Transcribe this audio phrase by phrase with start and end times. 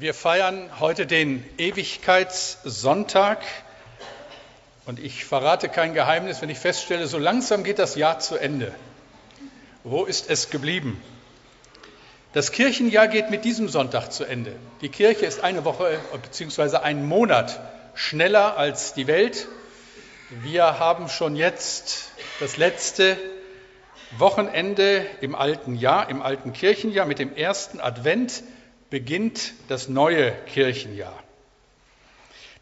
[0.00, 3.38] Wir feiern heute den Ewigkeitssonntag
[4.86, 8.72] und ich verrate kein Geheimnis, wenn ich feststelle, so langsam geht das Jahr zu Ende.
[9.82, 11.02] Wo ist es geblieben?
[12.32, 14.54] Das Kirchenjahr geht mit diesem Sonntag zu Ende.
[14.82, 16.76] Die Kirche ist eine Woche bzw.
[16.76, 17.58] einen Monat
[17.96, 19.48] schneller als die Welt.
[20.30, 23.16] Wir haben schon jetzt das letzte
[24.16, 28.44] Wochenende im alten Jahr, im alten Kirchenjahr mit dem ersten Advent
[28.90, 31.22] beginnt das neue Kirchenjahr.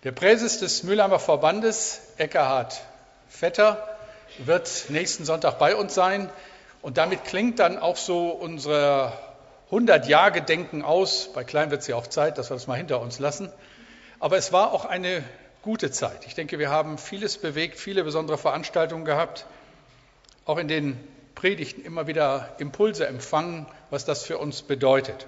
[0.04, 2.80] Der Präses des Mülheimer Verbandes, Eckhard
[3.28, 3.96] Vetter,
[4.38, 6.30] wird nächsten Sonntag bei uns sein.
[6.82, 9.18] Und damit klingt dann auch so unser
[9.70, 11.30] 100-Jahr-Gedenken aus.
[11.32, 13.50] Bei Klein wird es ja auch Zeit, dass wir das mal hinter uns lassen.
[14.20, 15.24] Aber es war auch eine
[15.62, 16.26] gute Zeit.
[16.26, 19.46] Ich denke, wir haben vieles bewegt, viele besondere Veranstaltungen gehabt,
[20.44, 20.96] auch in den
[21.34, 25.26] Predigten immer wieder Impulse empfangen, was das für uns bedeutet.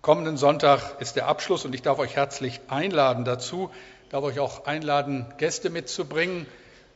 [0.00, 3.70] Kommenden Sonntag ist der Abschluss und ich darf euch herzlich einladen dazu,
[4.10, 6.46] darf euch auch einladen, Gäste mitzubringen.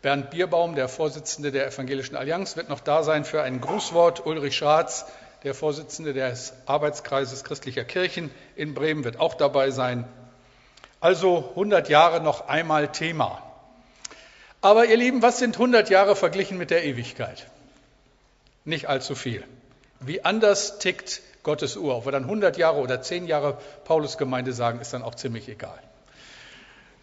[0.02, 4.24] Bernd Bierbaum, der Vorsitzende der Evangelischen Allianz, wird noch da sein für ein Grußwort.
[4.24, 5.04] Ulrich Schratz,
[5.42, 10.04] der Vorsitzende des Arbeitskreises christlicher Kirchen in Bremen, wird auch dabei sein.
[11.00, 13.42] Also 100 Jahre noch einmal Thema.
[14.60, 17.48] Aber ihr Lieben, was sind 100 Jahre verglichen mit der Ewigkeit?
[18.64, 19.42] Nicht allzu viel.
[19.98, 21.96] Wie anders tickt Gottes Uhr.
[21.96, 25.78] Ob wir dann 100 Jahre oder 10 Jahre Paulusgemeinde sagen, ist dann auch ziemlich egal.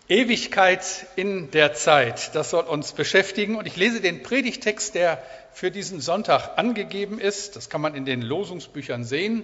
[0.08, 3.56] Ewigkeit in der Zeit, das soll uns beschäftigen.
[3.56, 7.56] Und ich lese den Predigtext, der für diesen Sonntag angegeben ist.
[7.56, 9.44] Das kann man in den Losungsbüchern sehen.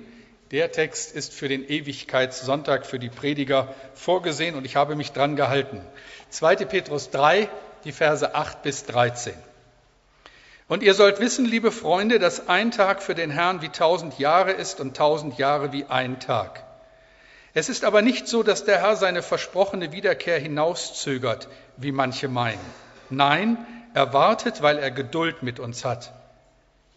[0.51, 5.35] Der Text ist für den Ewigkeitssonntag für die Prediger vorgesehen und ich habe mich dran
[5.35, 5.81] gehalten.
[6.29, 6.55] 2.
[6.66, 7.49] Petrus 3,
[7.83, 9.33] die Verse 8 bis 13.
[10.67, 14.52] Und ihr sollt wissen, liebe Freunde, dass ein Tag für den Herrn wie tausend Jahre
[14.52, 16.63] ist und tausend Jahre wie ein Tag.
[17.53, 22.59] Es ist aber nicht so, dass der Herr seine versprochene Wiederkehr hinauszögert, wie manche meinen.
[23.09, 23.63] Nein,
[23.94, 26.12] er wartet, weil er Geduld mit uns hat.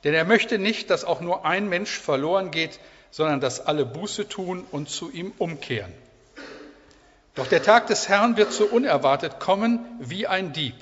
[0.03, 4.28] Denn er möchte nicht, dass auch nur ein Mensch verloren geht, sondern dass alle Buße
[4.28, 5.92] tun und zu ihm umkehren.
[7.34, 10.75] Doch der Tag des Herrn wird so unerwartet kommen wie ein Dieb.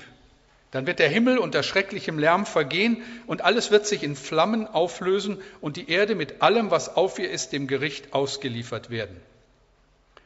[0.71, 5.37] Dann wird der Himmel unter schrecklichem Lärm vergehen und alles wird sich in Flammen auflösen
[5.61, 9.15] und die Erde mit allem, was auf ihr ist, dem Gericht ausgeliefert werden.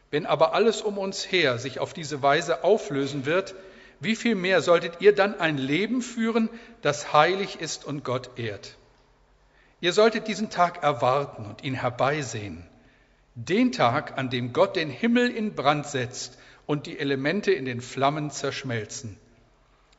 [0.09, 3.55] Wenn aber alles um uns her sich auf diese Weise auflösen wird,
[3.99, 6.49] wie viel mehr solltet ihr dann ein Leben führen,
[6.81, 8.75] das heilig ist und Gott ehrt?
[9.79, 12.65] Ihr solltet diesen Tag erwarten und ihn herbeisehen.
[13.35, 17.79] Den Tag, an dem Gott den Himmel in Brand setzt und die Elemente in den
[17.79, 19.17] Flammen zerschmelzen.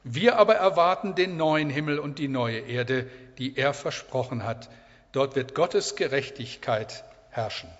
[0.05, 3.09] Wir aber erwarten den neuen Himmel und die neue Erde,
[3.39, 4.69] die er versprochen hat.
[5.13, 7.71] Dort wird Gottes Gerechtigkeit herrschen.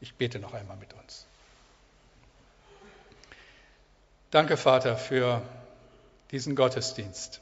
[0.00, 1.26] Ich bete noch einmal mit uns.
[4.30, 5.42] Danke, Vater, für
[6.30, 7.40] diesen Gottesdienst.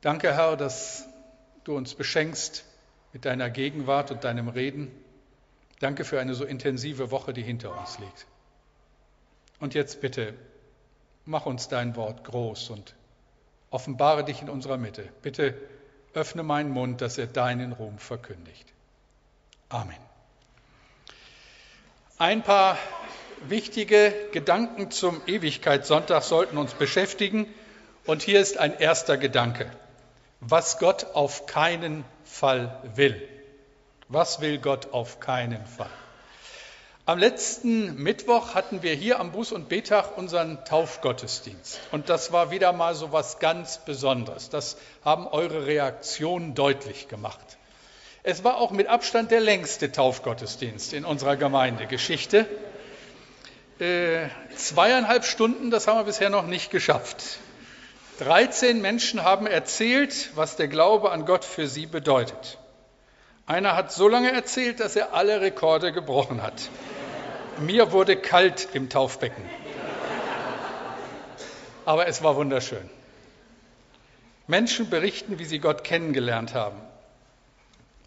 [0.00, 1.04] Danke, Herr, dass
[1.64, 2.64] du uns beschenkst
[3.12, 4.90] mit deiner Gegenwart und deinem Reden.
[5.78, 8.26] Danke für eine so intensive Woche, die hinter uns liegt.
[9.58, 10.34] Und jetzt bitte
[11.30, 12.94] mach uns dein Wort groß und
[13.70, 15.08] offenbare dich in unserer Mitte.
[15.22, 15.54] Bitte
[16.12, 18.66] öffne meinen Mund, dass er deinen Ruhm verkündigt.
[19.68, 19.96] Amen.
[22.18, 22.76] Ein paar
[23.46, 27.46] wichtige Gedanken zum Ewigkeitssonntag sollten uns beschäftigen.
[28.06, 29.70] Und hier ist ein erster Gedanke.
[30.40, 33.26] Was Gott auf keinen Fall will.
[34.08, 35.90] Was will Gott auf keinen Fall?
[37.10, 41.80] Am letzten Mittwoch hatten wir hier am Buß- und Betag unseren Taufgottesdienst.
[41.90, 44.48] Und das war wieder mal so was ganz Besonderes.
[44.48, 47.58] Das haben eure Reaktionen deutlich gemacht.
[48.22, 52.46] Es war auch mit Abstand der längste Taufgottesdienst in unserer Gemeindegeschichte.
[53.80, 57.40] Äh, zweieinhalb Stunden, das haben wir bisher noch nicht geschafft.
[58.20, 62.58] 13 Menschen haben erzählt, was der Glaube an Gott für sie bedeutet.
[63.50, 66.70] Einer hat so lange erzählt, dass er alle Rekorde gebrochen hat.
[67.58, 69.44] Mir wurde kalt im Taufbecken.
[71.84, 72.88] Aber es war wunderschön.
[74.46, 76.80] Menschen berichten, wie sie Gott kennengelernt haben,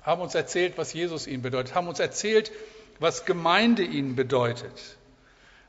[0.03, 2.51] haben uns erzählt, was Jesus ihnen bedeutet, haben uns erzählt,
[2.99, 4.97] was Gemeinde ihnen bedeutet.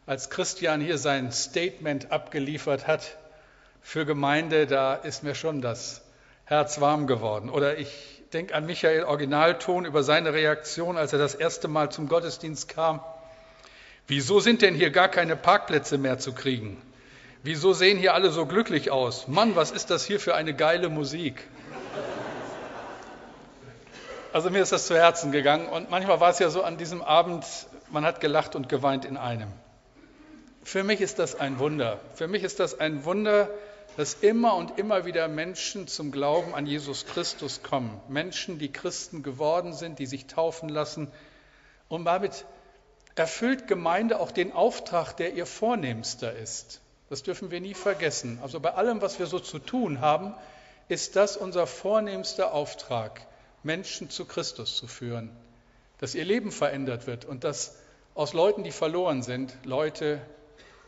[0.06, 3.16] Als Christian hier sein Statement abgeliefert hat
[3.80, 6.02] für Gemeinde, da ist mir schon das
[6.44, 7.48] Herz warm geworden.
[7.48, 12.08] Oder ich denke an Michael Originalton über seine Reaktion, als er das erste Mal zum
[12.08, 13.00] Gottesdienst kam.
[14.06, 16.80] Wieso sind denn hier gar keine Parkplätze mehr zu kriegen?
[17.42, 19.28] Wieso sehen hier alle so glücklich aus?
[19.28, 21.46] Mann, was ist das hier für eine geile Musik?
[24.32, 27.02] Also mir ist das zu Herzen gegangen und manchmal war es ja so an diesem
[27.02, 27.44] Abend,
[27.90, 29.48] man hat gelacht und geweint in einem.
[30.64, 32.00] Für mich ist das ein Wunder.
[32.14, 33.48] Für mich ist das ein Wunder,
[33.96, 38.00] dass immer und immer wieder Menschen zum Glauben an Jesus Christus kommen.
[38.08, 41.12] Menschen, die Christen geworden sind, die sich taufen lassen.
[41.88, 42.44] Und damit
[43.14, 46.80] erfüllt Gemeinde auch den Auftrag, der ihr vornehmster ist.
[47.10, 48.38] Das dürfen wir nie vergessen.
[48.42, 50.34] Also bei allem, was wir so zu tun haben,
[50.88, 53.26] ist das unser vornehmster Auftrag,
[53.62, 55.30] Menschen zu Christus zu führen.
[55.98, 57.76] Dass ihr Leben verändert wird und dass
[58.14, 60.20] aus Leuten, die verloren sind, Leute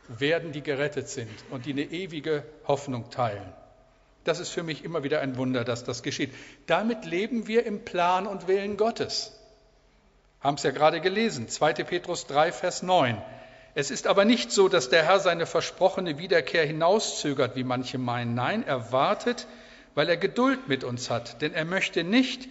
[0.09, 3.53] werden, die gerettet sind und die eine ewige Hoffnung teilen.
[4.25, 6.35] Das ist für mich immer wieder ein Wunder, dass das geschieht.
[6.67, 9.33] Damit leben wir im Plan und Willen Gottes.
[10.41, 11.73] Haben es ja gerade gelesen, 2.
[11.85, 13.21] Petrus 3, Vers 9.
[13.75, 18.35] Es ist aber nicht so, dass der Herr seine versprochene Wiederkehr hinauszögert, wie manche meinen.
[18.35, 19.47] Nein, er wartet,
[19.95, 21.43] weil er Geduld mit uns hat.
[21.43, 22.49] Denn er möchte nicht,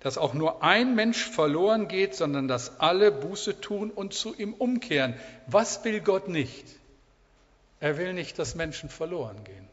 [0.00, 4.52] dass auch nur ein Mensch verloren geht, sondern dass alle Buße tun und zu ihm
[4.54, 5.14] umkehren.
[5.46, 6.66] Was will Gott nicht?
[7.80, 9.68] Er will nicht, dass Menschen verloren gehen.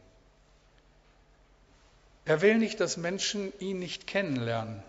[2.24, 4.82] Er will nicht, dass Menschen ihn nicht kennenlernen.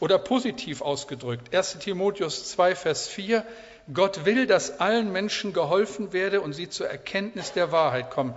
[0.00, 3.44] Oder positiv ausgedrückt, 1 Timotheus 2, Vers 4,
[3.92, 8.34] Gott will, dass allen Menschen geholfen werde und sie zur Erkenntnis der Wahrheit kommen.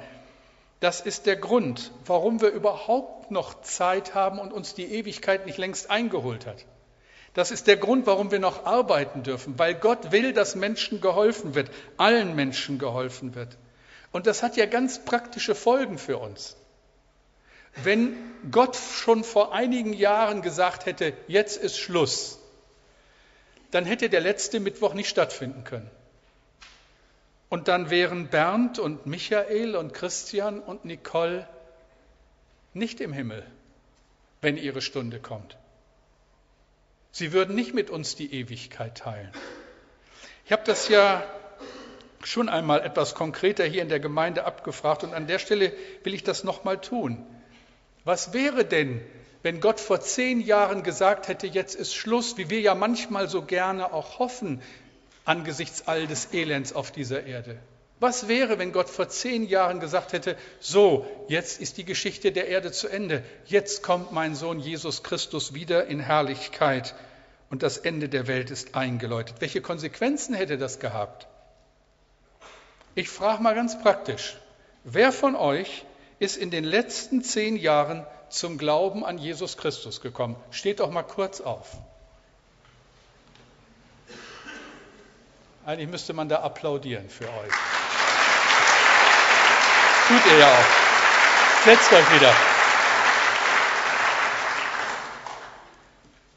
[0.79, 5.57] Das ist der Grund, warum wir überhaupt noch Zeit haben und uns die Ewigkeit nicht
[5.57, 6.65] längst eingeholt hat.
[7.33, 11.55] Das ist der Grund, warum wir noch arbeiten dürfen, weil Gott will, dass Menschen geholfen
[11.55, 13.57] wird, allen Menschen geholfen wird.
[14.11, 16.57] Und das hat ja ganz praktische Folgen für uns.
[17.83, 18.15] Wenn
[18.51, 22.39] Gott schon vor einigen Jahren gesagt hätte, jetzt ist Schluss,
[23.71, 25.89] dann hätte der letzte Mittwoch nicht stattfinden können.
[27.49, 31.47] Und dann wären Bernd und Michael und Christian und Nicole
[32.73, 33.45] nicht im Himmel,
[34.41, 35.57] wenn ihre Stunde kommt.
[37.11, 39.31] Sie würden nicht mit uns die Ewigkeit teilen.
[40.45, 41.23] Ich habe das ja
[42.23, 46.23] schon einmal etwas konkreter hier in der Gemeinde abgefragt und an der Stelle will ich
[46.23, 47.25] das nochmal tun.
[48.07, 49.01] Was wäre denn,
[49.43, 53.41] wenn Gott vor zehn Jahren gesagt hätte, jetzt ist Schluss, wie wir ja manchmal so
[53.41, 54.61] gerne auch hoffen,
[55.25, 57.57] angesichts all des Elends auf dieser Erde?
[57.99, 62.47] Was wäre, wenn Gott vor zehn Jahren gesagt hätte, so, jetzt ist die Geschichte der
[62.47, 66.95] Erde zu Ende, jetzt kommt mein Sohn Jesus Christus wieder in Herrlichkeit
[67.49, 69.41] und das Ende der Welt ist eingeläutet.
[69.41, 71.27] Welche Konsequenzen hätte das gehabt?
[72.95, 74.37] Ich frage mal ganz praktisch,
[74.85, 75.83] wer von euch
[76.19, 80.35] ist in den letzten zehn Jahren zum Glauben an Jesus Christus gekommen?
[80.51, 81.77] Steht doch mal kurz auf.
[85.65, 87.53] Eigentlich müsste man da applaudieren für euch.
[90.07, 91.65] Tut ihr ja auch.
[91.65, 92.33] Setzt euch wieder.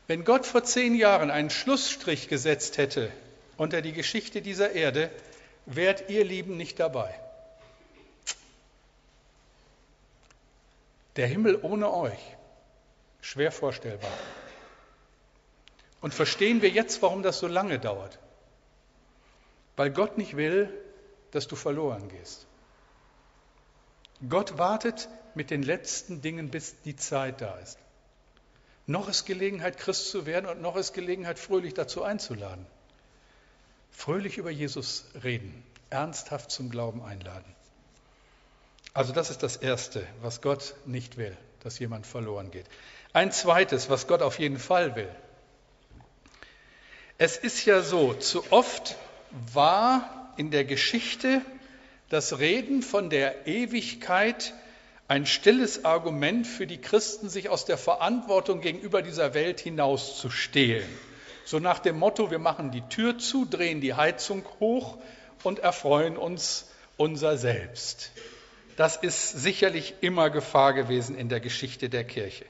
[0.08, 3.12] Wenn Gott vor zehn Jahren einen Schlussstrich gesetzt hätte
[3.56, 5.08] unter die Geschichte dieser Erde,
[5.66, 7.14] wärt ihr Lieben nicht dabei.
[11.16, 12.36] Der Himmel ohne euch,
[13.20, 14.12] schwer vorstellbar.
[16.00, 18.18] Und verstehen wir jetzt, warum das so lange dauert?
[19.76, 20.72] Weil Gott nicht will,
[21.30, 22.46] dass du verloren gehst.
[24.28, 27.78] Gott wartet mit den letzten Dingen, bis die Zeit da ist.
[28.86, 32.66] Noch ist Gelegenheit, Christ zu werden und noch ist Gelegenheit, fröhlich dazu einzuladen.
[33.90, 37.54] Fröhlich über Jesus reden, ernsthaft zum Glauben einladen.
[38.92, 42.66] Also das ist das Erste, was Gott nicht will, dass jemand verloren geht.
[43.12, 45.08] Ein zweites, was Gott auf jeden Fall will.
[47.18, 48.96] Es ist ja so, zu oft
[49.52, 51.42] war in der Geschichte
[52.08, 54.54] das Reden von der Ewigkeit
[55.06, 60.88] ein stilles Argument für die Christen, sich aus der Verantwortung gegenüber dieser Welt hinauszustehlen.
[61.44, 64.98] So nach dem Motto, wir machen die Tür zu, drehen die Heizung hoch
[65.42, 68.12] und erfreuen uns unser Selbst.
[68.76, 72.44] Das ist sicherlich immer Gefahr gewesen in der Geschichte der Kirche.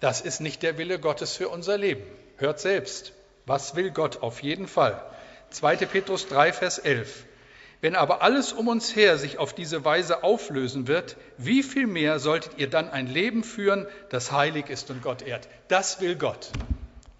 [0.00, 2.02] Das ist nicht der Wille Gottes für unser Leben.
[2.36, 3.12] Hört selbst.
[3.46, 5.02] Was will Gott auf jeden Fall?
[5.50, 5.76] 2.
[5.76, 7.24] Petrus 3, Vers 11.
[7.80, 12.18] Wenn aber alles um uns her sich auf diese Weise auflösen wird, wie viel mehr
[12.18, 15.48] solltet ihr dann ein Leben führen, das heilig ist und Gott ehrt?
[15.68, 16.50] Das will Gott.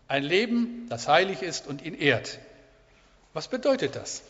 [0.07, 2.39] Ein Leben, das heilig ist und ihn ehrt.
[3.33, 4.23] Was bedeutet das?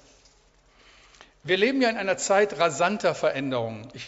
[1.43, 3.89] Wir leben ja in einer Zeit rasanter Veränderungen.
[3.95, 4.07] Ich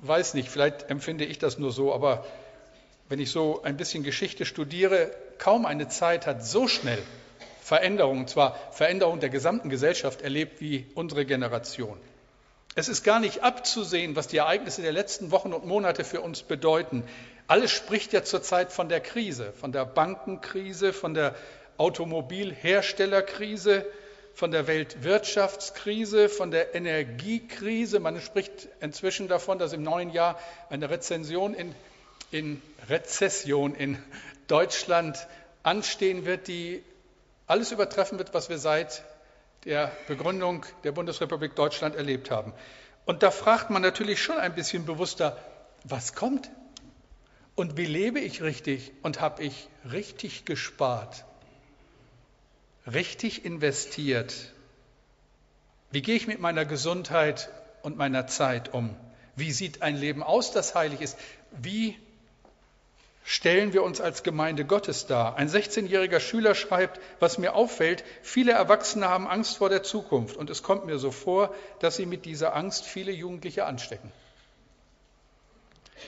[0.00, 2.26] weiß nicht, vielleicht empfinde ich das nur so, aber
[3.08, 7.00] wenn ich so ein bisschen Geschichte studiere, kaum eine Zeit hat so schnell
[7.62, 11.96] Veränderungen, zwar Veränderungen der gesamten Gesellschaft erlebt wie unsere Generation.
[12.74, 16.42] Es ist gar nicht abzusehen, was die Ereignisse der letzten Wochen und Monate für uns
[16.42, 17.04] bedeuten.
[17.46, 21.36] Alles spricht ja zurzeit von der Krise, von der Bankenkrise, von der
[21.78, 23.86] Automobilherstellerkrise,
[24.34, 28.00] von der Weltwirtschaftskrise, von der Energiekrise.
[28.00, 30.38] Man spricht inzwischen davon, dass im neuen Jahr
[30.70, 31.74] eine Rezension in,
[32.32, 33.96] in Rezession in
[34.48, 35.26] Deutschland
[35.62, 36.82] anstehen wird, die
[37.46, 39.04] alles übertreffen wird, was wir seit
[39.64, 42.52] der Begründung der Bundesrepublik Deutschland erlebt haben.
[43.06, 45.36] Und da fragt man natürlich schon ein bisschen bewusster,
[45.84, 46.50] was kommt?
[47.54, 48.92] Und wie lebe ich richtig?
[49.02, 51.24] Und habe ich richtig gespart?
[52.92, 54.34] Richtig investiert?
[55.90, 57.50] Wie gehe ich mit meiner Gesundheit
[57.82, 58.94] und meiner Zeit um?
[59.36, 61.16] Wie sieht ein Leben aus, das heilig ist?
[61.50, 61.96] Wie
[63.24, 65.36] stellen wir uns als Gemeinde Gottes dar.
[65.36, 70.50] Ein 16-jähriger Schüler schreibt, was mir auffällt, viele Erwachsene haben Angst vor der Zukunft und
[70.50, 74.12] es kommt mir so vor, dass sie mit dieser Angst viele Jugendliche anstecken.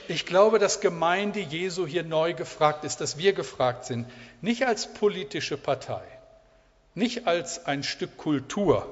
[0.07, 4.05] Ich glaube, dass Gemeinde Jesu hier neu gefragt ist, dass wir gefragt sind,
[4.41, 6.03] nicht als politische Partei,
[6.97, 8.91] nicht als ein Stück Kultur,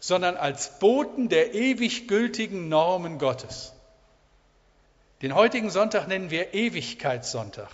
[0.00, 3.72] sondern als Boten der ewig gültigen Normen Gottes.
[5.22, 7.68] Den heutigen Sonntag nennen wir Ewigkeitssonntag.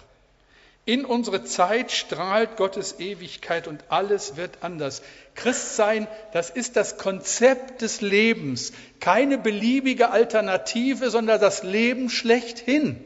[0.87, 5.03] In unsere Zeit strahlt Gottes Ewigkeit und alles wird anders.
[5.37, 13.01] Christsein, das ist das Konzept des Lebens, keine beliebige Alternative, sondern das Leben schlechthin.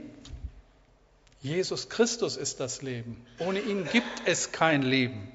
[1.42, 3.23] Jesus Christus ist das Leben.
[3.38, 5.34] Ohne ihn gibt es kein Leben.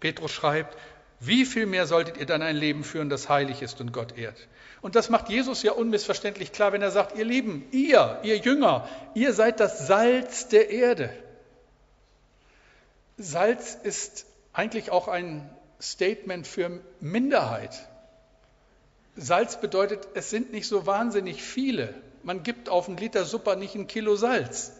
[0.00, 0.76] Petrus schreibt,
[1.20, 4.36] wie viel mehr solltet ihr dann ein Leben führen, das heilig ist und Gott ehrt?
[4.82, 8.88] Und das macht Jesus ja unmissverständlich klar, wenn er sagt, ihr Lieben, ihr, ihr Jünger,
[9.14, 11.10] ihr seid das Salz der Erde.
[13.16, 15.48] Salz ist eigentlich auch ein
[15.80, 17.88] Statement für Minderheit.
[19.16, 21.94] Salz bedeutet, es sind nicht so wahnsinnig viele.
[22.22, 24.72] Man gibt auf einen Liter Suppe nicht ein Kilo Salz.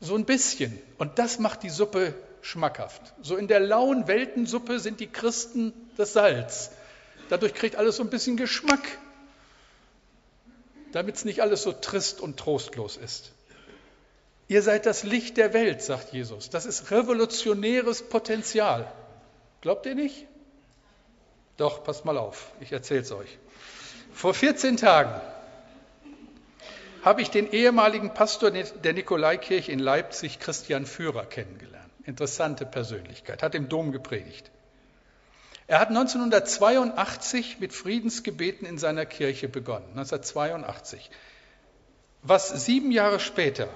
[0.00, 0.78] So ein bisschen.
[0.98, 3.14] Und das macht die Suppe schmackhaft.
[3.22, 6.70] So in der lauen Weltensuppe sind die Christen das Salz.
[7.28, 8.86] Dadurch kriegt alles so ein bisschen Geschmack,
[10.92, 13.32] damit es nicht alles so trist und trostlos ist.
[14.48, 16.48] Ihr seid das Licht der Welt, sagt Jesus.
[16.48, 18.90] Das ist revolutionäres Potenzial.
[19.60, 20.26] Glaubt ihr nicht?
[21.58, 23.38] Doch, passt mal auf, ich erzähle es euch.
[24.14, 25.20] Vor 14 Tagen
[27.02, 31.87] habe ich den ehemaligen Pastor der Nikolaikirche in Leipzig, Christian Führer, kennengelernt.
[32.08, 34.50] Interessante Persönlichkeit, hat im Dom gepredigt.
[35.66, 41.10] Er hat 1982 mit Friedensgebeten in seiner Kirche begonnen, 1982.
[42.22, 43.68] Was sieben Jahre später,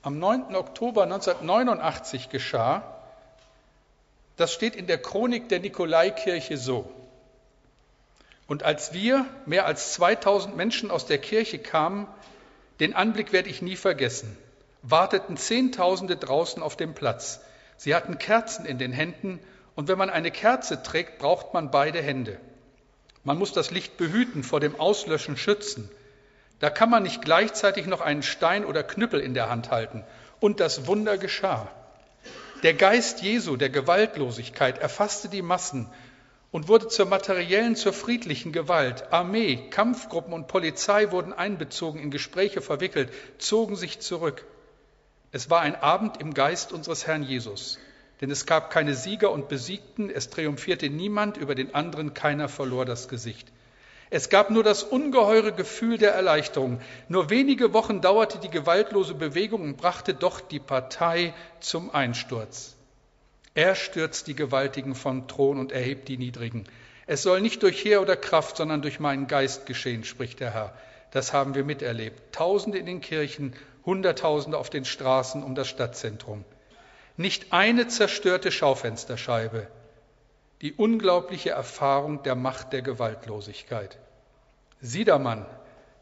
[0.00, 0.56] am 9.
[0.56, 2.98] Oktober 1989 geschah,
[4.36, 6.90] das steht in der Chronik der Nikolaikirche so.
[8.46, 12.06] Und als wir, mehr als 2000 Menschen aus der Kirche kamen,
[12.80, 14.34] den Anblick werde ich nie vergessen,
[14.80, 17.42] warteten Zehntausende draußen auf dem Platz.
[17.76, 19.40] Sie hatten Kerzen in den Händen
[19.74, 22.40] und wenn man eine Kerze trägt, braucht man beide Hände.
[23.24, 25.90] Man muss das Licht behüten, vor dem Auslöschen schützen.
[26.60, 30.04] Da kann man nicht gleichzeitig noch einen Stein oder Knüppel in der Hand halten.
[30.40, 31.68] Und das Wunder geschah.
[32.62, 35.90] Der Geist Jesu, der Gewaltlosigkeit, erfasste die Massen
[36.50, 39.12] und wurde zur materiellen, zur friedlichen Gewalt.
[39.12, 44.46] Armee, Kampfgruppen und Polizei wurden einbezogen, in Gespräche verwickelt, zogen sich zurück.
[45.32, 47.78] Es war ein Abend im Geist unseres Herrn Jesus.
[48.20, 52.86] Denn es gab keine Sieger und Besiegten, es triumphierte niemand über den anderen, keiner verlor
[52.86, 53.52] das Gesicht.
[54.08, 56.80] Es gab nur das ungeheure Gefühl der Erleichterung.
[57.08, 62.76] Nur wenige Wochen dauerte die gewaltlose Bewegung und brachte doch die Partei zum Einsturz.
[63.54, 66.64] Er stürzt die Gewaltigen vom Thron und erhebt die Niedrigen.
[67.06, 70.76] Es soll nicht durch Heer oder Kraft, sondern durch meinen Geist geschehen, spricht der Herr.
[71.10, 72.34] Das haben wir miterlebt.
[72.34, 73.54] Tausende in den Kirchen,
[73.86, 76.44] Hunderttausende auf den Straßen um das Stadtzentrum.
[77.16, 79.68] Nicht eine zerstörte Schaufensterscheibe.
[80.60, 83.96] Die unglaubliche Erfahrung der Macht der Gewaltlosigkeit.
[84.80, 85.46] Siedermann,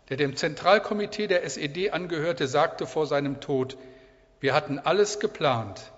[0.09, 3.77] der dem Zentralkomitee der SED angehörte, sagte vor seinem Tod,
[4.41, 5.93] wir hatten alles geplant,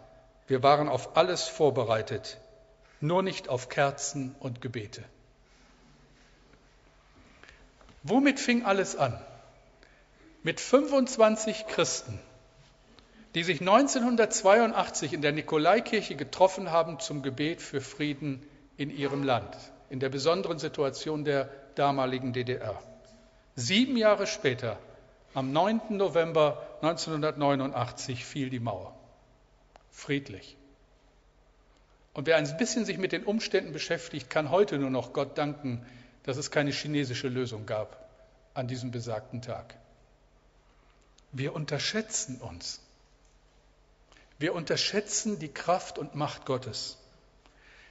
[0.46, 2.38] wir waren auf alles vorbereitet,
[3.00, 5.02] nur nicht auf Kerzen und Gebete.
[8.02, 9.20] Womit fing alles an?
[10.46, 12.20] Mit 25 Christen,
[13.34, 19.56] die sich 1982 in der Nikolaikirche getroffen haben zum Gebet für Frieden in ihrem Land,
[19.90, 22.80] in der besonderen Situation der damaligen DDR.
[23.56, 24.78] Sieben Jahre später,
[25.34, 25.80] am 9.
[25.96, 28.94] November 1989, fiel die Mauer.
[29.90, 30.56] Friedlich.
[32.14, 35.84] Und wer ein bisschen sich mit den Umständen beschäftigt, kann heute nur noch Gott danken,
[36.22, 38.08] dass es keine chinesische Lösung gab
[38.54, 39.74] an diesem besagten Tag.
[41.38, 42.80] Wir unterschätzen uns.
[44.38, 46.96] Wir unterschätzen die Kraft und Macht Gottes.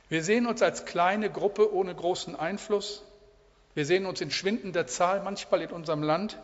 [0.10, 3.04] Wir sehen uns als kleine Gruppe ohne großen Einfluss.
[3.76, 6.40] Wir sehen uns in schwindender Zahl manchmal in unserem Land.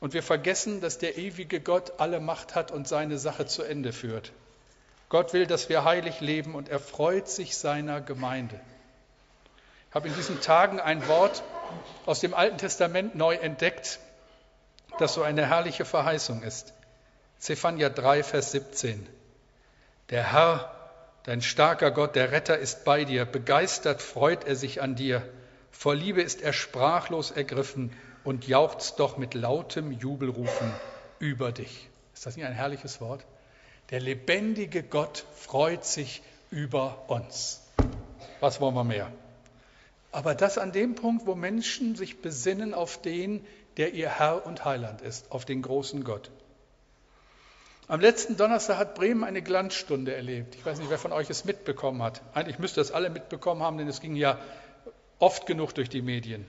[0.00, 3.94] Und wir vergessen, dass der ewige Gott alle Macht hat und seine Sache zu Ende
[3.94, 4.32] führt.
[5.08, 8.60] Gott will, dass wir heilig leben und er freut sich seiner Gemeinde.
[9.88, 11.42] Ich habe in diesen Tagen ein Wort
[12.04, 13.98] aus dem Alten Testament neu entdeckt,
[15.00, 16.72] das so eine herrliche Verheißung ist.
[17.38, 19.06] Zephania 3, Vers 17.
[20.10, 20.74] Der Herr,
[21.24, 23.24] dein starker Gott, der Retter ist bei dir.
[23.24, 25.22] Begeistert freut er sich an dir.
[25.70, 27.92] Vor Liebe ist er sprachlos ergriffen
[28.24, 30.72] und jauchzt doch mit lautem Jubelrufen
[31.18, 31.88] über dich.
[32.12, 33.24] Ist das nicht ein herrliches Wort?
[33.90, 37.62] Der lebendige Gott freut sich über uns.
[38.40, 39.10] Was wollen wir mehr?
[40.12, 43.46] Aber das an dem Punkt, wo Menschen sich besinnen auf den,
[43.80, 46.30] der ihr Herr und Heiland ist, auf den großen Gott.
[47.88, 50.54] Am letzten Donnerstag hat Bremen eine Glanzstunde erlebt.
[50.54, 52.20] Ich weiß nicht, wer von euch es mitbekommen hat.
[52.34, 54.38] Eigentlich müsste das alle mitbekommen haben, denn es ging ja
[55.18, 56.46] oft genug durch die Medien.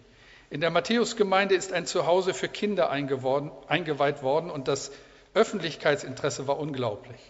[0.49, 4.91] In der Matthäusgemeinde ist ein Zuhause für Kinder eingeweiht worden und das
[5.33, 7.21] Öffentlichkeitsinteresse war unglaublich.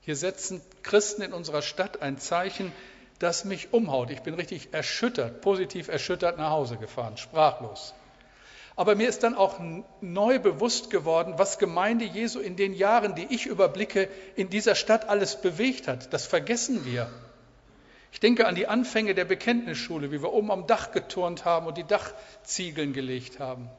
[0.00, 2.72] Hier setzen Christen in unserer Stadt ein Zeichen,
[3.20, 4.10] das mich umhaut.
[4.10, 7.94] Ich bin richtig erschüttert, positiv erschüttert nach Hause gefahren, sprachlos.
[8.76, 9.60] Aber mir ist dann auch
[10.00, 15.08] neu bewusst geworden, was Gemeinde Jesu in den Jahren, die ich überblicke, in dieser Stadt
[15.08, 16.12] alles bewegt hat.
[16.12, 17.08] Das vergessen wir.
[18.10, 21.76] Ich denke an die Anfänge der Bekenntnisschule, wie wir oben am Dach geturnt haben und
[21.78, 23.70] die Dachziegeln gelegt haben.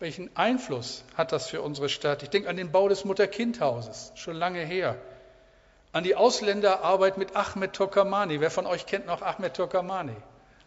[0.00, 2.22] Welchen Einfluss hat das für unsere Stadt?
[2.22, 4.96] Ich denke an den Bau des Mutter-Kind-Hauses, schon lange her.
[5.92, 8.40] An die Ausländerarbeit mit Ahmed Tokamani.
[8.40, 10.16] Wer von euch kennt noch Ahmed Tokamani?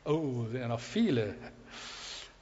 [0.05, 1.35] Oh, sind ja noch viele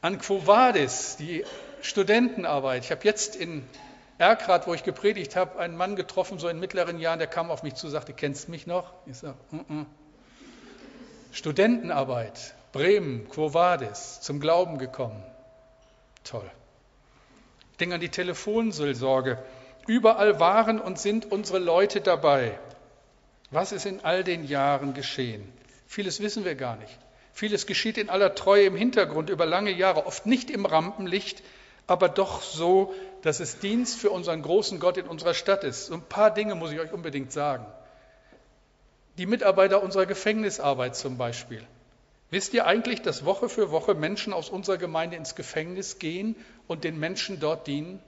[0.06, 1.44] an Quo Vadis, die
[1.82, 2.84] Studentenarbeit.
[2.84, 3.68] Ich habe jetzt in
[4.20, 7.64] Erkrath, wo ich gepredigt habe, einen Mann getroffen, so in mittleren Jahren, der kam auf
[7.64, 8.94] mich zu, sagte, kennst du mich noch?
[9.08, 9.86] Ich sage, mm -mm.
[11.32, 15.24] Studentenarbeit, Bremen, Quo Vadis, zum Glauben gekommen.
[16.24, 16.52] Toll.
[17.72, 19.44] Ich denke an die Telefonseelsorge.
[19.88, 22.60] Überall waren und sind unsere Leute dabei.
[23.50, 25.52] Was ist in all den Jahren geschehen?
[25.88, 27.00] Vieles wissen wir gar nicht.
[27.36, 31.44] Vieles geschieht in aller Treue im Hintergrund über lange Jahre, oft nicht im Rampenlicht,
[31.86, 35.88] aber doch so, dass es Dienst für unseren großen Gott in unserer Stadt ist.
[35.88, 37.66] So ein paar Dinge muss ich euch unbedingt sagen.
[39.18, 41.62] Die Mitarbeiter unserer Gefängnisarbeit zum Beispiel.
[42.32, 46.86] Wisst ihr eigentlich, dass Woche für Woche Menschen aus unserer Gemeinde ins Gefängnis gehen und
[46.86, 48.02] den Menschen dort dienen?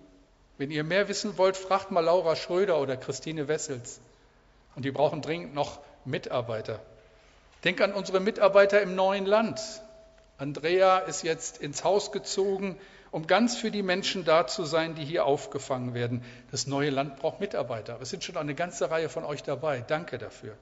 [0.57, 3.99] Wenn ihr mehr wissen wollt, fragt mal Laura Schröder oder Christine Wessels.
[4.77, 6.79] Und die brauchen dringend noch Mitarbeiter.
[7.63, 9.61] Denk an unsere Mitarbeiter im neuen Land.
[10.37, 12.77] Andrea ist jetzt ins Haus gezogen,
[13.11, 16.23] um ganz für die Menschen da zu sein, die hier aufgefangen werden.
[16.51, 17.99] Das neue Land braucht Mitarbeiter.
[18.01, 19.83] Es sind schon eine ganze Reihe von euch dabei.
[19.87, 20.55] Danke dafür.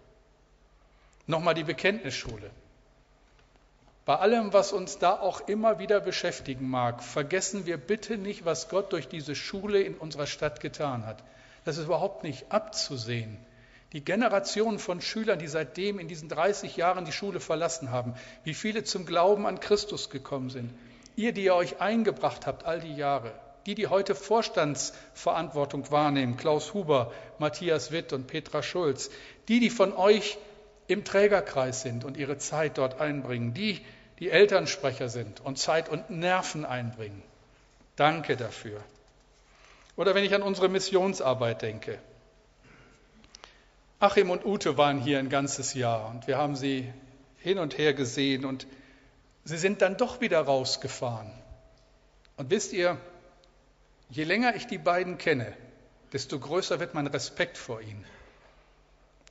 [1.28, 2.50] Nochmal die Bekenntnisschule.
[4.06, 8.70] Bei allem, was uns da auch immer wieder beschäftigen mag, vergessen wir bitte nicht, was
[8.70, 11.24] Gott durch diese Schule in unserer Stadt getan hat.
[11.66, 13.38] Das ist überhaupt nicht abzusehen.
[13.96, 18.54] Die Generation von Schülern, die seitdem in diesen 30 Jahren die Schule verlassen haben, wie
[18.54, 20.70] viele zum Glauben an Christus gekommen sind.
[21.16, 23.32] Ihr, die ihr euch eingebracht habt all die Jahre,
[23.66, 29.10] die, die heute Vorstandsverantwortung wahrnehmen, Klaus Huber, Matthias Witt und Petra Schulz,
[29.48, 30.38] die, die von euch
[30.88, 33.80] im Trägerkreis sind und ihre Zeit dort einbringen, die,
[34.20, 37.24] die Elternsprecher sind und Zeit und Nerven einbringen.
[37.96, 38.82] Danke dafür.
[39.96, 41.98] Oder wenn ich an unsere Missionsarbeit denke,
[44.00, 46.92] Achim und Ute waren hier ein ganzes Jahr und wir haben sie
[47.38, 48.68] hin und her gesehen und
[49.46, 51.32] sie sind dann doch wieder rausgefahren.
[52.38, 52.98] Und wisst ihr,
[54.10, 55.54] je länger ich die beiden kenne,
[56.12, 58.06] desto größer wird mein Respekt vor ihnen.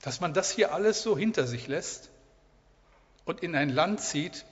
[0.01, 2.09] Dass man das hier alles so hinter sich lässt
[3.25, 4.45] und in ein Land zieht,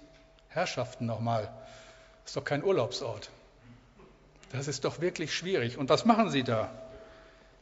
[0.49, 1.51] Herrschaften nochmal,
[2.25, 3.31] ist doch kein Urlaubsort.
[4.51, 5.79] Das ist doch wirklich schwierig.
[5.79, 6.69] Und was machen sie da?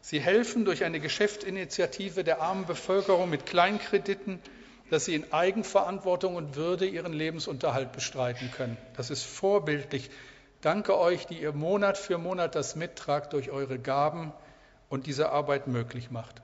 [0.01, 4.39] Sie helfen durch eine Geschäftsinitiative der armen Bevölkerung mit Kleinkrediten,
[4.89, 8.77] dass sie in Eigenverantwortung und Würde ihren Lebensunterhalt bestreiten können.
[8.97, 10.09] Das ist vorbildlich.
[10.59, 14.33] Danke euch, die ihr Monat für Monat das mittragt durch eure Gaben
[14.89, 16.41] und diese Arbeit möglich macht.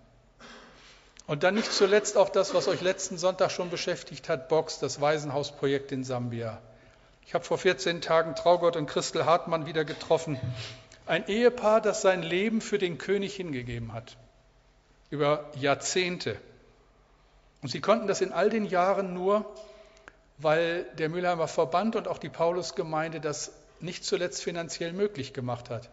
[1.28, 5.02] Und dann nicht zuletzt auch das, was euch letzten Sonntag schon beschäftigt hat, Box, das
[5.02, 6.62] Waisenhausprojekt in Sambia.
[7.26, 10.39] Ich habe vor 14 Tagen Traugott und Christel Hartmann wieder getroffen.
[11.08, 14.17] Ein Ehepaar, das sein Leben für den König hingegeben hat,
[15.10, 16.38] über Jahrzehnte.
[17.62, 19.46] Und sie konnten das in all den Jahren nur,
[20.38, 25.89] weil der Mülheimer Verband und auch die Paulusgemeinde das nicht zuletzt finanziell möglich gemacht hat.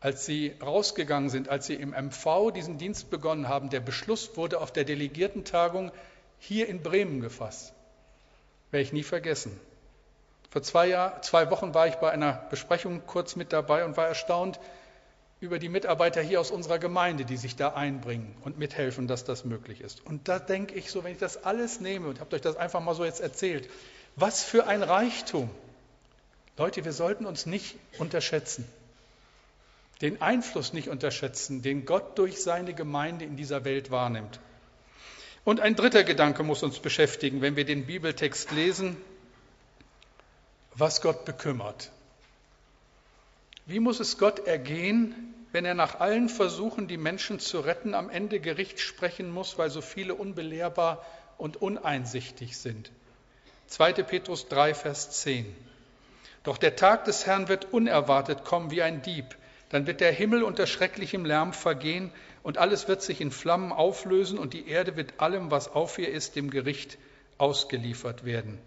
[0.00, 4.60] als sie rausgegangen sind, als sie im MV diesen Dienst begonnen haben, der Beschluss wurde
[4.60, 5.90] auf der Delegiertentagung
[6.38, 7.72] hier in Bremen gefasst.
[8.70, 9.58] Werde ich nie vergessen.
[10.50, 14.06] Vor zwei, Jahr, zwei Wochen war ich bei einer Besprechung kurz mit dabei und war
[14.06, 14.58] erstaunt
[15.40, 19.44] über die Mitarbeiter hier aus unserer Gemeinde, die sich da einbringen und mithelfen, dass das
[19.44, 20.04] möglich ist.
[20.06, 22.80] Und da denke ich so, wenn ich das alles nehme und habe euch das einfach
[22.80, 23.68] mal so jetzt erzählt,
[24.16, 25.50] was für ein Reichtum.
[26.56, 28.66] Leute, wir sollten uns nicht unterschätzen,
[30.00, 34.40] den Einfluss nicht unterschätzen, den Gott durch seine Gemeinde in dieser Welt wahrnimmt.
[35.44, 38.96] Und ein dritter Gedanke muss uns beschäftigen, wenn wir den Bibeltext lesen,
[40.78, 41.90] was Gott bekümmert.
[43.64, 48.10] Wie muss es Gott ergehen, wenn er nach allen Versuchen, die Menschen zu retten, am
[48.10, 51.04] Ende Gericht sprechen muss, weil so viele unbelehrbar
[51.38, 52.90] und uneinsichtig sind?
[53.68, 53.94] 2.
[53.94, 55.46] Petrus 3, Vers 10.
[56.44, 59.36] Doch der Tag des Herrn wird unerwartet kommen wie ein Dieb.
[59.70, 62.12] Dann wird der Himmel unter schrecklichem Lärm vergehen
[62.44, 66.10] und alles wird sich in Flammen auflösen und die Erde wird allem, was auf ihr
[66.10, 66.98] ist, dem Gericht
[67.38, 68.60] ausgeliefert werden.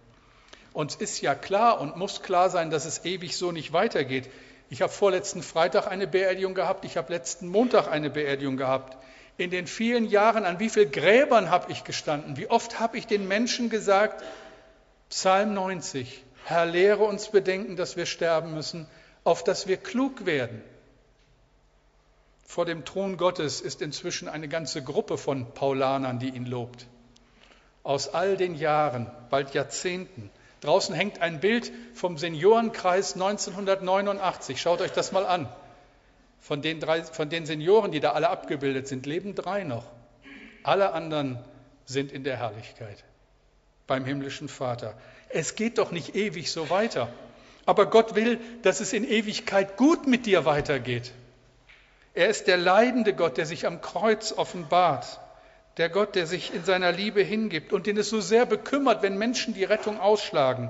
[0.79, 4.29] Uns ist ja klar und muss klar sein, dass es ewig so nicht weitergeht.
[4.69, 8.97] Ich habe vorletzten Freitag eine Beerdigung gehabt, ich habe letzten Montag eine Beerdigung gehabt.
[9.35, 12.37] In den vielen Jahren, an wie vielen Gräbern habe ich gestanden?
[12.37, 14.23] Wie oft habe ich den Menschen gesagt,
[15.09, 18.87] Psalm 90, Herr, lehre uns bedenken, dass wir sterben müssen,
[19.25, 20.63] auf dass wir klug werden.
[22.45, 26.87] Vor dem Thron Gottes ist inzwischen eine ganze Gruppe von Paulanern, die ihn lobt.
[27.83, 30.31] Aus all den Jahren, bald Jahrzehnten.
[30.61, 34.59] Draußen hängt ein Bild vom Seniorenkreis 1989.
[34.61, 35.47] Schaut euch das mal an.
[36.39, 39.85] Von den, drei, von den Senioren, die da alle abgebildet sind, leben drei noch.
[40.63, 41.39] Alle anderen
[41.85, 43.03] sind in der Herrlichkeit
[43.87, 44.93] beim himmlischen Vater.
[45.29, 47.09] Es geht doch nicht ewig so weiter.
[47.65, 51.11] Aber Gott will, dass es in Ewigkeit gut mit dir weitergeht.
[52.13, 55.19] Er ist der leidende Gott, der sich am Kreuz offenbart,
[55.79, 59.17] der Gott, der sich in seiner Liebe hingibt und den es so sehr bekümmert, wenn
[59.17, 60.69] Menschen die Rettung ausschlagen.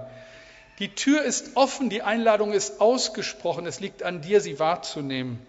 [0.77, 5.45] Die Tür ist offen, die Einladung ist ausgesprochen, es liegt an dir, sie wahrzunehmen.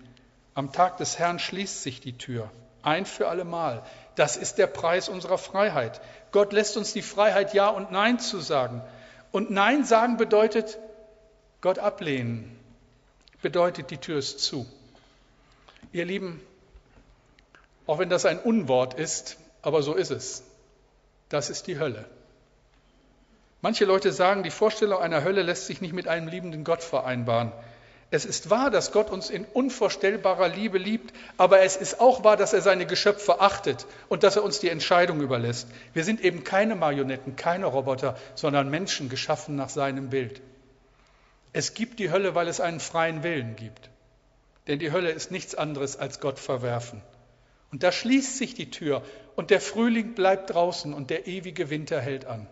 [0.55, 2.51] Am Tag des Herrn schließt sich die Tür,
[2.83, 3.83] ein für allemal.
[4.15, 6.01] Das ist der Preis unserer Freiheit.
[6.33, 8.81] Gott lässt uns die Freiheit, Ja und Nein zu sagen.
[9.31, 10.79] Und Nein sagen bedeutet
[11.61, 12.59] Gott ablehnen,
[13.43, 14.65] bedeutet die Tür ist zu.
[15.93, 16.41] Ihr Lieben,
[17.87, 20.43] auch wenn das ein Unwort ist, aber so ist es.
[21.29, 22.05] Das ist die Hölle.
[23.63, 27.53] Manche Leute sagen, die Vorstellung einer Hölle lässt sich nicht mit einem liebenden Gott vereinbaren.
[28.13, 32.37] Es ist wahr, dass Gott uns in unvorstellbarer Liebe liebt, aber es ist auch wahr,
[32.37, 35.69] dass er seine Geschöpfe achtet und dass er uns die Entscheidung überlässt.
[35.93, 40.41] Wir sind eben keine Marionetten, keine Roboter, sondern Menschen geschaffen nach seinem Bild.
[41.53, 43.91] Es gibt die Hölle, weil es einen freien Willen gibt.
[44.67, 47.03] Denn die Hölle ist nichts anderes als Gott verwerfen.
[47.73, 49.03] Und da schließt sich die Tür
[49.37, 52.47] und der Frühling bleibt draußen und der ewige Winter hält an.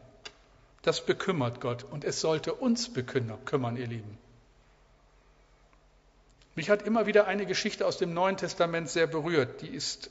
[0.83, 4.19] Das bekümmert Gott und es sollte uns bekümmern, ihr Lieben.
[6.55, 9.63] Mich hat immer wieder eine Geschichte aus dem Neuen Testament sehr berührt.
[9.63, 10.11] Die ist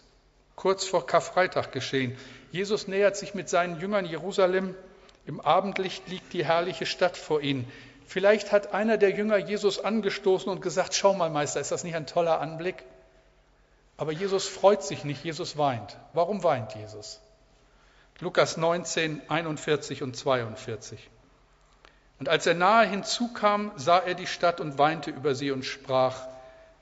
[0.56, 2.18] kurz vor Karfreitag geschehen.
[2.52, 4.76] Jesus nähert sich mit seinen Jüngern Jerusalem.
[5.26, 7.70] Im Abendlicht liegt die herrliche Stadt vor ihnen.
[8.06, 11.96] Vielleicht hat einer der Jünger Jesus angestoßen und gesagt, schau mal Meister, ist das nicht
[11.96, 12.84] ein toller Anblick?
[13.98, 15.98] Aber Jesus freut sich nicht, Jesus weint.
[16.14, 17.20] Warum weint Jesus?
[18.20, 21.10] Lukas 19, 41 und 42.
[22.20, 26.28] Und als er nahe hinzukam, sah er die Stadt und weinte über sie und sprach,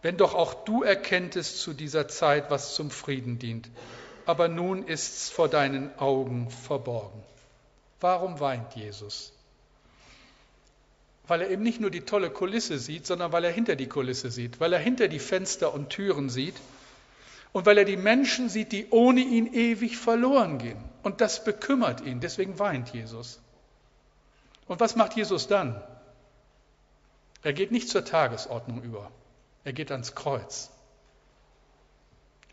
[0.01, 3.69] wenn doch auch du erkenntest zu dieser Zeit, was zum Frieden dient,
[4.25, 7.23] aber nun ist's vor deinen Augen verborgen.
[7.99, 9.35] Warum weint Jesus?
[11.27, 14.29] weil er eben nicht nur die tolle Kulisse sieht, sondern weil er hinter die Kulisse
[14.29, 16.55] sieht, weil er hinter die Fenster und Türen sieht
[17.55, 20.83] und weil er die Menschen sieht, die ohne ihn ewig verloren gehen.
[21.03, 23.39] Und das bekümmert ihn, deswegen weint Jesus.
[24.67, 25.81] Und was macht Jesus dann?
[27.43, 29.09] Er geht nicht zur Tagesordnung über,
[29.63, 30.69] er geht ans Kreuz.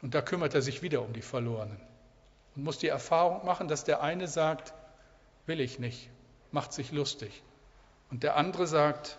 [0.03, 1.81] Und da kümmert er sich wieder um die Verlorenen
[2.55, 4.73] und muss die Erfahrung machen, dass der eine sagt,
[5.47, 6.11] will ich nicht,
[6.53, 7.43] macht sich lustig.
[8.13, 9.19] Und der andere sagt,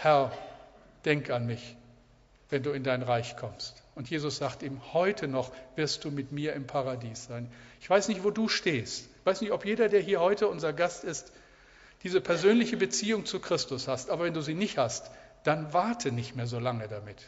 [0.00, 0.32] Herr,
[1.04, 1.76] denk an mich,
[2.48, 3.79] wenn du in dein Reich kommst.
[4.00, 7.52] Und Jesus sagt ihm, heute noch wirst du mit mir im Paradies sein.
[7.82, 9.10] Ich weiß nicht, wo du stehst.
[9.18, 11.30] Ich weiß nicht, ob jeder, der hier heute unser Gast ist,
[12.02, 14.08] diese persönliche Beziehung zu Christus hast.
[14.08, 15.10] Aber wenn du sie nicht hast,
[15.44, 17.18] dann warte nicht mehr so lange damit.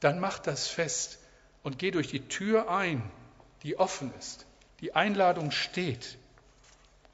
[0.00, 1.20] Dann mach das fest
[1.62, 3.02] und geh durch die Tür ein,
[3.62, 4.44] die offen ist.
[4.80, 6.18] Die Einladung steht.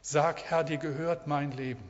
[0.02, 1.88] Sag, Herr, dir gehört mein Leben.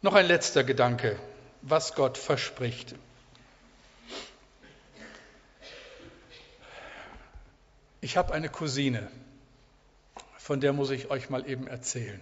[0.00, 1.18] Noch ein letzter Gedanke.
[1.62, 2.94] was Gott verspricht.
[8.04, 9.08] Ich habe eine Cousine,
[10.36, 12.20] von der muss ich euch mal eben erzählen.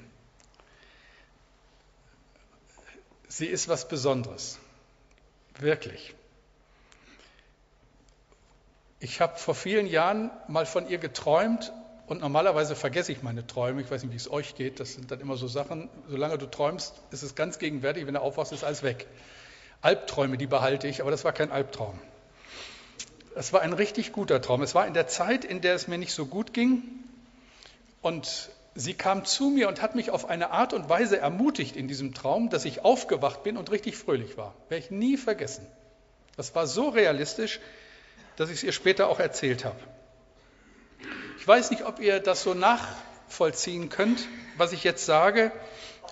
[3.27, 4.61] Sie ist was Besonderes,
[5.59, 6.15] wirklich.
[9.01, 11.73] Ich habe vor vielen Jahren mal von ihr geträumt
[12.07, 13.83] und normalerweise vergesse ich meine Träume.
[13.83, 14.79] Ich weiß nicht, wie es euch geht.
[14.79, 15.91] Das sind dann immer so Sachen.
[16.07, 18.07] Solange du träumst, ist es ganz gegenwärtig.
[18.07, 19.09] Wenn du aufwachst, ist alles weg.
[19.81, 21.99] Albträume, die behalte ich, aber das war kein Albtraum.
[23.35, 24.63] Es war ein richtig guter Traum.
[24.63, 26.83] Es war in der Zeit, in der es mir nicht so gut ging.
[28.01, 31.89] Und sie kam zu mir und hat mich auf eine Art und Weise ermutigt in
[31.89, 34.55] diesem Traum, dass ich aufgewacht bin und richtig fröhlich war.
[34.69, 35.67] Werde ich nie vergessen.
[36.37, 37.61] Das war so realistisch,
[38.37, 39.79] dass ich es ihr später auch erzählt habe.
[41.39, 45.53] Ich weiß nicht, ob ihr das so nachvollziehen könnt, was ich jetzt sage,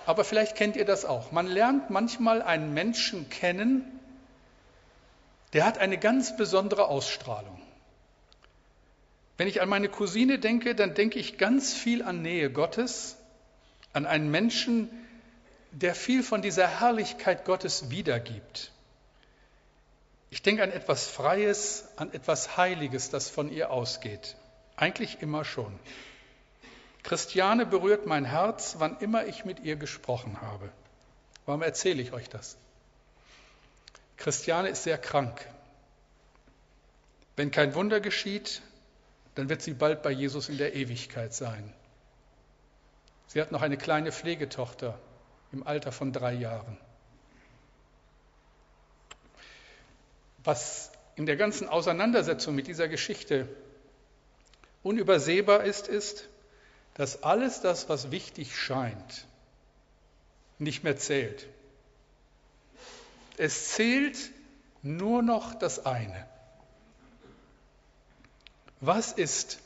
[0.05, 1.31] aber vielleicht kennt ihr das auch.
[1.31, 3.99] Man lernt manchmal einen Menschen kennen,
[5.53, 7.61] der hat eine ganz besondere Ausstrahlung.
[9.37, 13.17] Wenn ich an meine Cousine denke, dann denke ich ganz viel an Nähe Gottes,
[13.93, 14.89] an einen Menschen,
[15.71, 18.71] der viel von dieser Herrlichkeit Gottes wiedergibt.
[20.29, 24.35] Ich denke an etwas Freies, an etwas Heiliges, das von ihr ausgeht.
[24.77, 25.77] Eigentlich immer schon.
[27.03, 30.69] Christiane berührt mein Herz, wann immer ich mit ihr gesprochen habe.
[31.45, 32.57] Warum erzähle ich euch das?
[34.21, 35.43] Christiane ist sehr krank.
[37.35, 38.61] Wenn kein Wunder geschieht,
[39.33, 41.73] dann wird sie bald bei Jesus in der Ewigkeit sein.
[43.25, 44.99] Sie hat noch eine kleine Pflegetochter
[45.51, 46.77] im Alter von drei Jahren.
[50.43, 53.47] Was in der ganzen Auseinandersetzung mit dieser Geschichte
[54.83, 56.29] unübersehbar ist, ist,
[56.93, 59.25] dass alles das, was wichtig scheint,
[60.59, 61.47] nicht mehr zählt.
[63.43, 64.19] Es zählt
[64.83, 66.27] nur noch das eine.
[68.81, 69.57] Was ist,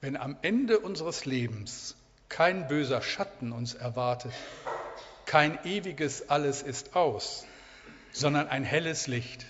[0.00, 1.96] wenn am Ende unseres Lebens
[2.28, 4.32] kein böser Schatten uns erwartet,
[5.26, 7.44] kein ewiges Alles ist aus,
[8.12, 9.46] sondern ein helles Licht?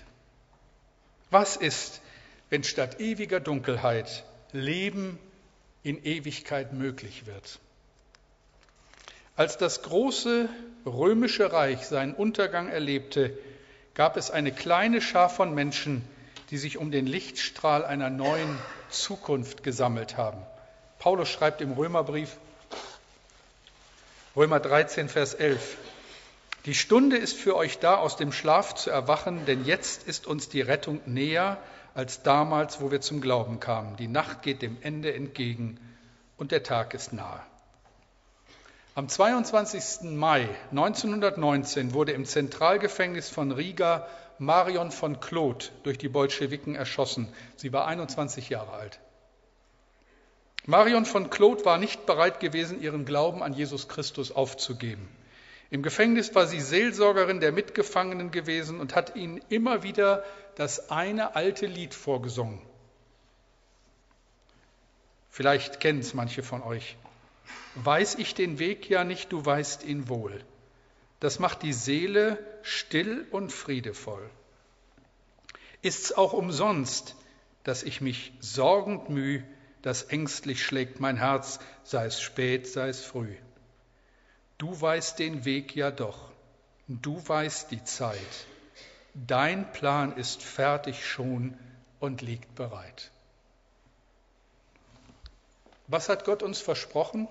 [1.29, 2.01] Was ist,
[2.49, 5.19] wenn statt ewiger Dunkelheit Leben
[5.83, 7.59] in Ewigkeit möglich wird?
[9.35, 10.47] Als das große
[10.85, 13.35] römische Reich seinen Untergang erlebte,
[13.95, 16.07] gab es eine kleine Schar von Menschen,
[16.51, 18.57] die sich um den Lichtstrahl einer neuen
[18.89, 20.41] Zukunft gesammelt haben.
[20.99, 22.37] Paulus schreibt im Römerbrief,
[24.35, 25.77] Römer 13, Vers 11,
[26.65, 30.47] die Stunde ist für euch da, aus dem Schlaf zu erwachen, denn jetzt ist uns
[30.47, 31.57] die Rettung näher
[31.93, 33.97] als damals, wo wir zum Glauben kamen.
[33.97, 35.79] Die Nacht geht dem Ende entgegen
[36.37, 37.41] und der Tag ist nahe.
[38.95, 40.11] Am 22.
[40.11, 47.27] Mai 1919 wurde im Zentralgefängnis von Riga Marion von Claude durch die Bolschewiken erschossen.
[47.55, 48.99] Sie war 21 Jahre alt.
[50.67, 55.09] Marion von Claude war nicht bereit gewesen, ihren Glauben an Jesus Christus aufzugeben.
[55.71, 61.35] Im Gefängnis war sie Seelsorgerin der Mitgefangenen gewesen und hat ihnen immer wieder das eine
[61.35, 62.61] alte Lied vorgesungen.
[65.31, 66.95] Vielleicht kennen es manche von euch.
[67.75, 70.43] Weiß ich den Weg ja nicht, du weißt ihn wohl.
[71.19, 74.29] Das macht die Seele still und friedevoll.
[75.81, 77.15] Ist's auch umsonst,
[77.63, 79.41] dass ich mich sorgend müh,
[79.81, 83.35] dass ängstlich schlägt mein Herz, sei es spät, sei es früh.
[84.57, 86.31] Du weißt den Weg ja doch,
[86.87, 88.17] du weißt die Zeit.
[89.13, 91.57] Dein Plan ist fertig schon
[91.99, 93.11] und liegt bereit.
[95.87, 97.27] Was hat Gott uns versprochen?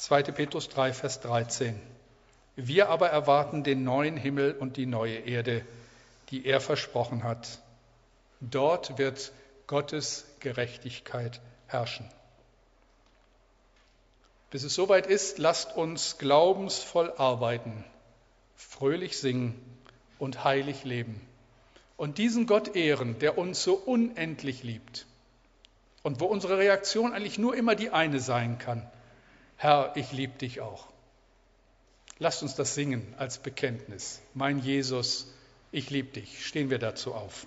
[0.00, 0.22] 2.
[0.22, 1.78] Petrus 3, Vers 13.
[2.56, 5.62] Wir aber erwarten den neuen Himmel und die neue Erde,
[6.30, 7.58] die er versprochen hat.
[8.40, 9.30] Dort wird
[9.66, 12.08] Gottes Gerechtigkeit herrschen.
[14.48, 17.84] Bis es soweit ist, lasst uns glaubensvoll arbeiten,
[18.56, 19.54] fröhlich singen
[20.18, 21.20] und heilig leben
[21.98, 25.04] und diesen Gott ehren, der uns so unendlich liebt
[26.02, 28.90] und wo unsere Reaktion eigentlich nur immer die eine sein kann.
[29.62, 30.86] Herr, ich liebe dich auch.
[32.18, 34.22] Lasst uns das singen als Bekenntnis.
[34.32, 35.34] Mein Jesus,
[35.70, 36.46] ich liebe dich.
[36.46, 37.46] Stehen wir dazu auf.